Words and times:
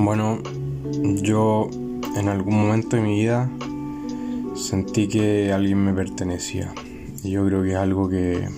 Bueno, 0.00 0.42
yo 1.22 1.70
en 2.16 2.28
algún 2.28 2.54
momento 2.54 2.96
de 2.96 3.02
mi 3.02 3.18
vida 3.18 3.50
sentí 4.54 5.08
que 5.08 5.52
alguien 5.52 5.82
me 5.82 5.94
pertenecía. 5.94 6.74
Y 7.24 7.30
yo 7.30 7.46
creo 7.46 7.62
que 7.62 7.70
es 7.70 7.76
algo 7.76 8.08
que, 8.08 8.48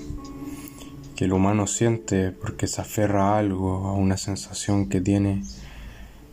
que 1.14 1.26
el 1.26 1.32
humano 1.32 1.66
siente 1.66 2.32
porque 2.32 2.66
se 2.66 2.80
aferra 2.80 3.34
a 3.34 3.38
algo, 3.38 3.86
a 3.86 3.92
una 3.92 4.16
sensación 4.16 4.88
que 4.88 5.00
tiene 5.00 5.44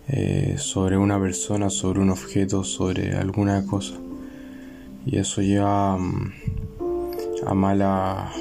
eh, 0.08 0.56
sobre 0.58 0.98
una 0.98 1.20
persona, 1.20 1.70
sobre 1.70 2.00
un 2.00 2.10
objeto, 2.10 2.64
sobre 2.64 3.16
alguna 3.16 3.66
cosa. 3.66 3.94
Y 5.06 5.20
eso 5.20 5.42
lleva 5.42 5.98
mm, 5.98 6.34
a 7.46 7.54
mala 7.54 8.32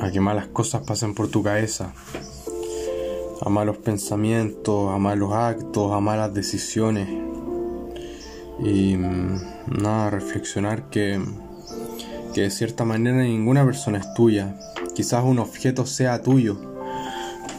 a 0.00 0.10
que 0.10 0.20
malas 0.20 0.46
cosas 0.46 0.82
pasen 0.86 1.14
por 1.14 1.28
tu 1.28 1.42
cabeza, 1.42 1.92
a 3.40 3.48
malos 3.48 3.78
pensamientos, 3.78 4.92
a 4.92 4.98
malos 4.98 5.32
actos, 5.32 5.92
a 5.92 6.00
malas 6.00 6.34
decisiones. 6.34 7.08
Y 8.60 8.96
mm, 8.96 9.82
nada, 9.82 10.10
reflexionar 10.10 10.90
que, 10.90 11.20
que 12.34 12.42
de 12.42 12.50
cierta 12.50 12.84
manera 12.84 13.18
ninguna 13.18 13.64
persona 13.64 13.98
es 13.98 14.14
tuya. 14.14 14.58
Quizás 14.94 15.24
un 15.24 15.38
objeto 15.38 15.86
sea 15.86 16.22
tuyo, 16.22 16.58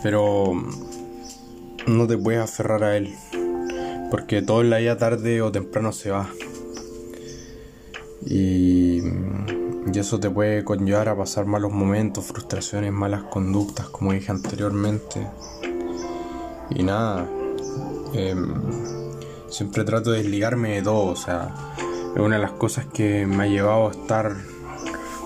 pero 0.03 0.53
no 1.87 2.07
te 2.07 2.17
puedes 2.17 2.41
aferrar 2.41 2.83
a 2.83 2.97
él, 2.97 3.15
porque 4.11 4.41
todo 4.41 4.61
en 4.61 4.69
la 4.69 4.77
vida 4.79 4.97
tarde 4.97 5.41
o 5.41 5.51
temprano 5.51 5.91
se 5.91 6.11
va. 6.11 6.29
Y, 8.25 9.01
y, 9.01 9.99
eso 9.99 10.19
te 10.19 10.29
puede 10.29 10.65
conllevar 10.65 11.07
a 11.07 11.17
pasar 11.17 11.45
malos 11.45 11.71
momentos, 11.71 12.25
frustraciones, 12.25 12.91
malas 12.91 13.23
conductas, 13.23 13.87
como 13.89 14.11
dije 14.11 14.31
anteriormente. 14.31 15.25
Y 16.69 16.83
nada, 16.83 17.27
eh, 18.13 18.35
siempre 19.49 19.83
trato 19.83 20.11
de 20.11 20.19
desligarme 20.19 20.75
de 20.75 20.81
todo, 20.81 21.05
o 21.07 21.15
sea, 21.15 21.55
es 22.15 22.21
una 22.21 22.35
de 22.35 22.41
las 22.41 22.51
cosas 22.51 22.85
que 22.85 23.25
me 23.25 23.43
ha 23.43 23.47
llevado 23.47 23.87
a 23.87 23.91
estar 23.91 24.35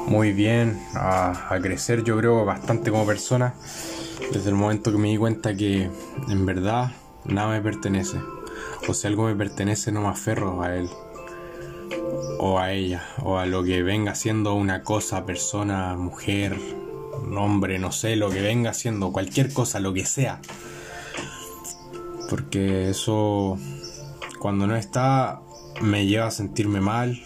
muy 0.07 0.33
bien, 0.33 0.81
a, 0.95 1.53
a 1.53 1.59
crecer 1.59 2.03
yo 2.03 2.17
creo 2.17 2.43
bastante 2.45 2.91
como 2.91 3.05
persona 3.05 3.53
desde 4.31 4.49
el 4.49 4.55
momento 4.55 4.91
que 4.91 4.97
me 4.97 5.09
di 5.09 5.17
cuenta 5.17 5.55
que 5.55 5.89
en 6.27 6.45
verdad 6.45 6.91
nada 7.25 7.49
me 7.49 7.61
pertenece. 7.61 8.17
O 8.87 8.93
si 8.93 9.07
algo 9.07 9.25
me 9.25 9.35
pertenece 9.35 9.91
no 9.91 10.01
me 10.01 10.07
aferro 10.07 10.61
a 10.61 10.75
él. 10.75 10.89
O 12.39 12.59
a 12.59 12.71
ella. 12.71 13.03
O 13.21 13.37
a 13.37 13.45
lo 13.45 13.63
que 13.63 13.83
venga 13.83 14.15
siendo 14.15 14.55
una 14.55 14.83
cosa, 14.83 15.25
persona, 15.25 15.95
mujer, 15.95 16.57
hombre, 17.37 17.79
no 17.79 17.91
sé, 17.91 18.15
lo 18.15 18.29
que 18.29 18.41
venga 18.41 18.73
siendo, 18.73 19.11
cualquier 19.11 19.53
cosa, 19.53 19.79
lo 19.79 19.93
que 19.93 20.05
sea. 20.05 20.39
Porque 22.33 22.89
eso 22.89 23.59
cuando 24.39 24.65
no 24.65 24.75
está 24.75 25.43
me 25.83 26.07
lleva 26.07 26.25
a 26.25 26.31
sentirme 26.31 26.81
mal. 26.81 27.21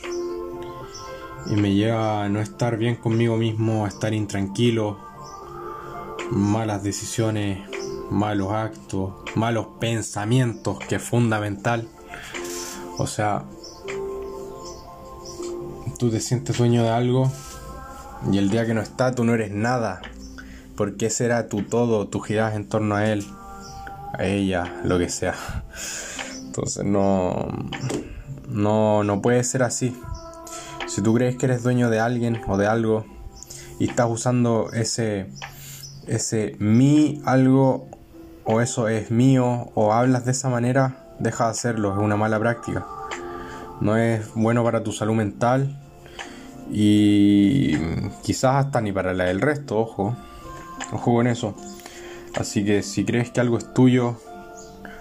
Y 1.45 1.55
me 1.55 1.73
lleva 1.75 2.25
a 2.25 2.27
no 2.27 2.41
estar 2.41 2.75
bien 2.75 2.97
conmigo 2.97 3.38
mismo, 3.38 3.86
a 3.86 3.88
estar 3.88 4.14
intranquilo, 4.14 4.99
malas 6.30 6.83
decisiones, 6.83 7.59
malos 8.11 8.52
actos, 8.52 9.14
malos 9.33 9.67
pensamientos, 9.80 10.77
que 10.77 10.95
es 10.95 11.02
fundamental. 11.02 11.88
O 12.97 13.08
sea, 13.08 13.45
tú 15.97 16.09
te 16.09 16.19
sientes 16.19 16.58
dueño 16.58 16.83
de 16.83 16.89
algo 16.89 17.31
y 18.30 18.39
el 18.39 18.49
día 18.49 18.66
que 18.66 18.73
no 18.73 18.81
está 18.81 19.16
tú 19.16 19.23
no 19.23 19.36
eres 19.36 19.53
nada, 19.53 20.02
porque 20.75 21.05
ese 21.05 21.23
era 21.23 21.47
tu 21.47 21.61
todo, 21.61 22.09
tú 22.09 22.19
giras 22.19 22.58
en 22.58 22.67
torno 22.67 22.95
a 22.95 23.08
él, 23.08 23.25
a 24.13 24.25
ella, 24.25 24.81
lo 24.83 24.97
que 24.97 25.09
sea. 25.09 25.36
Entonces 26.45 26.83
no, 26.83 27.47
no, 28.47 29.03
no 29.03 29.22
puede 29.22 29.44
ser 29.44 29.64
así. 29.64 29.95
Si 30.87 31.02
tú 31.02 31.14
crees 31.14 31.37
que 31.37 31.45
eres 31.45 31.64
dueño 31.64 31.89
de 31.89 31.99
alguien 31.99 32.42
o 32.48 32.58
de 32.58 32.67
algo 32.67 33.05
y 33.80 33.89
estás 33.89 34.08
usando 34.09 34.71
ese 34.73 35.30
ese 36.08 36.55
mi 36.59 37.21
algo 37.26 37.89
o 38.45 38.61
eso 38.61 38.87
es 38.87 39.11
mío 39.11 39.70
o 39.76 39.93
hablas 39.93 40.26
de 40.26 40.32
esa 40.32 40.49
manera, 40.49 41.05
deja 41.20 41.45
de 41.45 41.52
hacerlo, 41.52 41.93
es 41.93 41.99
una 41.99 42.15
mala 42.15 42.39
práctica. 42.39 42.86
No 43.82 43.98
es 43.98 44.33
bueno 44.33 44.64
para 44.64 44.83
tu 44.83 44.92
salud 44.92 45.15
mental 45.15 45.77
y 46.71 47.77
quizás 48.23 48.65
hasta 48.65 48.82
ni 48.82 48.92
para 48.92 49.14
la 49.14 49.26
del 49.26 49.42
resto, 49.42 49.77
ojo. 49.77 50.15
Ojo 50.92 51.14
con 51.14 51.27
eso. 51.27 51.55
Así 52.37 52.64
que 52.64 52.83
si 52.83 53.03
crees 53.03 53.31
que 53.31 53.39
algo 53.39 53.58
es 53.58 53.73
tuyo 53.73 54.21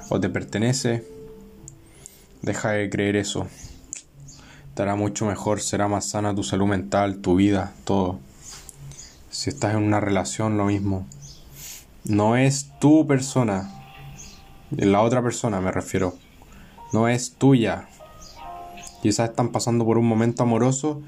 o 0.09 0.19
te 0.19 0.31
pertenece, 0.31 1.07
deja 2.41 2.71
de 2.71 2.89
creer 2.89 3.17
eso. 3.17 3.47
Te 4.75 4.83
hará 4.83 4.97
mucho 4.97 5.27
mejor, 5.27 5.61
será 5.61 5.87
más 5.87 6.07
sana 6.07 6.35
tu 6.35 6.43
salud 6.43 6.67
mental, 6.67 7.19
tu 7.19 7.37
vida, 7.37 7.75
todo. 7.85 8.21
Si 9.31 9.51
estás 9.51 9.75
en 9.75 9.83
una 9.83 10.01
relación, 10.01 10.57
lo 10.57 10.65
mismo. 10.65 11.07
No 12.05 12.37
es 12.37 12.71
tu 12.81 13.07
persona. 13.07 13.71
La 14.71 15.03
otra 15.03 15.23
persona 15.23 15.61
me 15.61 15.73
refiero. 15.73 16.15
No 16.95 17.07
es 17.07 17.35
tuya. 17.35 17.87
Quizás 19.03 19.29
están 19.29 19.51
pasando 19.51 19.85
por 19.85 19.99
un 19.99 20.09
momento 20.09 20.43
amoroso 20.43 21.03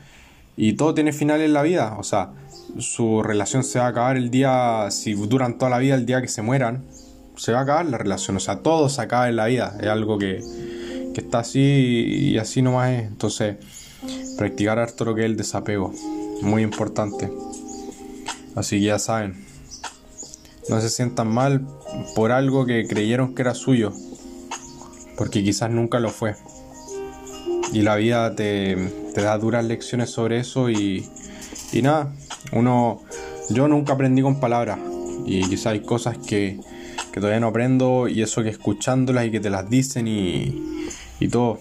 y 0.60 0.72
todo 0.72 0.92
tiene 0.92 1.12
final 1.12 1.40
en 1.40 1.52
la 1.52 1.62
vida. 1.62 1.94
O 1.98 2.02
sea, 2.02 2.32
su 2.78 3.22
relación 3.22 3.62
se 3.62 3.78
va 3.78 3.86
a 3.86 3.88
acabar 3.90 4.16
el 4.16 4.28
día, 4.28 4.88
si 4.90 5.14
duran 5.14 5.56
toda 5.56 5.70
la 5.70 5.78
vida, 5.78 5.94
el 5.94 6.04
día 6.04 6.20
que 6.20 6.26
se 6.26 6.42
mueran, 6.42 6.84
se 7.36 7.52
va 7.52 7.60
a 7.60 7.62
acabar 7.62 7.86
la 7.86 7.96
relación. 7.96 8.36
O 8.36 8.40
sea, 8.40 8.58
todo 8.58 8.88
se 8.88 9.00
acaba 9.00 9.28
en 9.28 9.36
la 9.36 9.46
vida. 9.46 9.78
Es 9.80 9.86
algo 9.86 10.18
que, 10.18 10.42
que 11.14 11.20
está 11.20 11.38
así 11.38 11.60
y 11.60 12.38
así 12.38 12.60
nomás 12.60 12.90
es. 12.90 13.06
Entonces, 13.06 13.56
practicar 14.36 14.80
harto 14.80 15.04
lo 15.04 15.14
que 15.14 15.20
es 15.20 15.26
el 15.26 15.36
desapego. 15.36 15.94
Muy 16.42 16.64
importante. 16.64 17.30
Así 18.56 18.80
que 18.80 18.86
ya 18.86 18.98
saben, 18.98 19.46
no 20.68 20.80
se 20.80 20.90
sientan 20.90 21.28
mal 21.28 21.64
por 22.16 22.32
algo 22.32 22.66
que 22.66 22.84
creyeron 22.88 23.36
que 23.36 23.42
era 23.42 23.54
suyo, 23.54 23.92
porque 25.16 25.44
quizás 25.44 25.70
nunca 25.70 26.00
lo 26.00 26.10
fue. 26.10 26.34
Y 27.72 27.82
la 27.82 27.94
vida 27.94 28.34
te, 28.34 29.07
te 29.18 29.24
da 29.24 29.36
duras 29.36 29.64
lecciones 29.64 30.10
sobre 30.10 30.38
eso 30.38 30.70
y, 30.70 31.04
y 31.72 31.82
nada, 31.82 32.12
uno, 32.52 33.02
yo 33.50 33.66
nunca 33.66 33.94
aprendí 33.94 34.22
con 34.22 34.38
palabras 34.38 34.78
y 35.26 35.40
quizás 35.48 35.72
hay 35.72 35.80
cosas 35.80 36.16
que, 36.18 36.60
que 37.10 37.18
todavía 37.18 37.40
no 37.40 37.48
aprendo 37.48 38.06
y 38.06 38.22
eso 38.22 38.44
que 38.44 38.48
escuchándolas 38.48 39.26
y 39.26 39.32
que 39.32 39.40
te 39.40 39.50
las 39.50 39.68
dicen 39.68 40.06
y, 40.06 40.62
y 41.18 41.26
todo. 41.26 41.58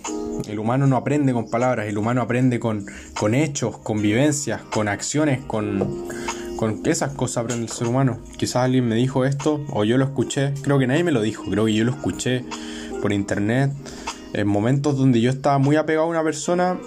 El 0.48 0.60
humano 0.60 0.86
no 0.86 0.98
aprende 0.98 1.34
con 1.34 1.50
palabras, 1.50 1.88
el 1.88 1.98
humano 1.98 2.22
aprende 2.22 2.60
con, 2.60 2.86
con 3.20 3.34
hechos, 3.34 3.80
con 3.80 4.04
vivencias, 4.04 4.62
con 4.62 4.88
acciones, 4.88 5.40
con, 5.48 6.06
con 6.58 6.86
esas 6.86 7.14
cosas 7.14 7.38
aprende 7.38 7.66
el 7.66 7.72
ser 7.72 7.88
humano. 7.88 8.20
Quizás 8.38 8.58
alguien 8.58 8.88
me 8.88 8.94
dijo 8.94 9.26
esto 9.26 9.66
o 9.72 9.84
yo 9.84 9.98
lo 9.98 10.06
escuché. 10.06 10.54
Creo 10.62 10.78
que 10.78 10.86
nadie 10.86 11.04
me 11.04 11.12
lo 11.12 11.24
dijo. 11.24 11.44
Creo 11.50 11.66
que 11.66 11.74
yo 11.74 11.86
lo 11.86 11.92
escuché 11.92 12.46
por 13.02 13.12
internet. 13.14 13.72
En 14.34 14.48
momentos 14.48 14.96
donde 14.96 15.22
yo 15.22 15.32
estaba 15.32 15.58
muy 15.58 15.76
apegado 15.76 16.06
a 16.06 16.10
una 16.10 16.24
persona 16.24 16.78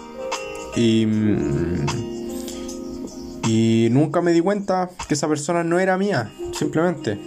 y, 0.77 1.07
y 3.47 3.89
nunca 3.91 4.21
me 4.21 4.33
di 4.33 4.41
cuenta 4.41 4.91
que 5.09 5.15
esa 5.15 5.29
persona 5.29 5.65
no 5.65 5.79
era 5.79 5.97
mía. 5.99 6.31
Simplemente. 6.53 7.19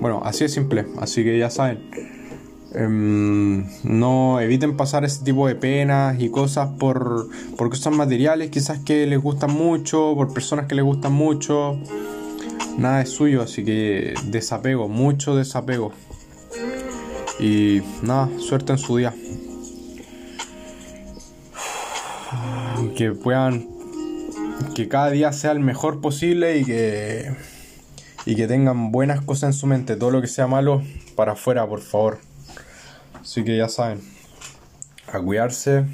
Bueno, 0.00 0.20
así 0.24 0.44
es 0.44 0.52
simple. 0.52 0.86
Así 0.98 1.24
que 1.24 1.38
ya 1.38 1.50
saben. 1.50 1.90
Um, 2.74 3.66
no 3.84 4.40
eviten 4.40 4.78
pasar 4.78 5.04
ese 5.04 5.22
tipo 5.22 5.46
de 5.46 5.54
penas 5.54 6.18
y 6.18 6.30
cosas 6.30 6.70
por, 6.78 7.28
por 7.58 7.68
cosas 7.68 7.94
materiales 7.94 8.48
quizás 8.48 8.78
que 8.78 9.06
les 9.06 9.20
gustan 9.20 9.52
mucho, 9.52 10.14
por 10.16 10.32
personas 10.32 10.66
que 10.66 10.74
les 10.74 10.84
gustan 10.84 11.12
mucho. 11.12 11.78
Nada 12.78 13.02
es 13.02 13.10
suyo, 13.10 13.42
así 13.42 13.64
que 13.64 14.14
desapego, 14.24 14.88
mucho 14.88 15.36
desapego. 15.36 15.92
Y 17.38 17.82
nada, 18.02 18.30
suerte 18.38 18.72
en 18.72 18.78
su 18.78 18.96
día. 18.96 19.14
Que 22.96 23.12
puedan, 23.12 23.68
que 24.74 24.88
cada 24.88 25.10
día 25.10 25.32
sea 25.32 25.52
el 25.52 25.60
mejor 25.60 26.00
posible 26.00 26.58
y 26.58 26.64
que, 26.64 27.34
y 28.26 28.36
que 28.36 28.46
tengan 28.46 28.92
buenas 28.92 29.20
cosas 29.20 29.48
en 29.48 29.52
su 29.54 29.66
mente. 29.66 29.96
Todo 29.96 30.10
lo 30.10 30.20
que 30.20 30.28
sea 30.28 30.46
malo, 30.46 30.82
para 31.16 31.32
afuera, 31.32 31.66
por 31.66 31.80
favor. 31.80 32.18
Así 33.20 33.44
que 33.44 33.56
ya 33.56 33.68
saben, 33.68 34.00
a 35.12 35.20
cuidarse 35.20 35.84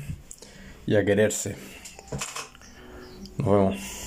y 0.87 0.97
a 0.97 1.05
quererse. 1.05 1.57
Nos 3.39 3.47
vemos. 3.47 3.98